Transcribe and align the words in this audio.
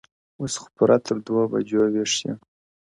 اوس 0.39 0.53
خو 0.61 0.67
پوره 0.75 0.97
تر 1.05 1.15
دوو 1.25 1.43
بـجــو 1.51 1.83
ويــښ 1.93 2.13
يـــم.! 2.25 2.39